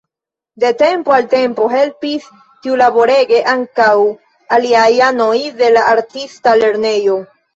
De 0.61 0.69
tempo 0.77 1.11
al 1.17 1.25
tempo 1.33 1.65
helpis 1.73 2.23
tiulaborege 2.63 3.41
ankaŭ 3.53 3.91
aliaj 4.57 4.87
anoj 5.09 5.37
de 5.63 5.71
la 5.77 5.85
artista 5.93 6.57
lernejo. 6.65 7.21